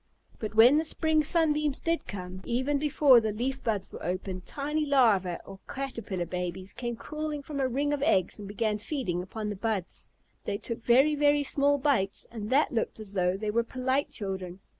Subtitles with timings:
[0.39, 2.41] But when the spring sunbeams did come!
[2.43, 7.57] Even before the leaf buds were open, tiny Larvæ, or Caterpillar babies, came crawling from
[7.57, 10.09] the ring of eggs and began feeding upon the buds.
[10.45, 14.59] They took very, very small bites, and that looked as though they were polite children.